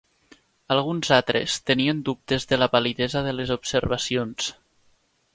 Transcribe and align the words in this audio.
Alguns 0.75 1.09
altres 1.17 1.57
tenien 1.69 1.99
dubtes 2.07 2.49
de 2.53 2.59
la 2.61 2.69
validesa 2.77 3.21
de 3.27 3.35
les 3.41 3.53
observacions. 3.57 4.49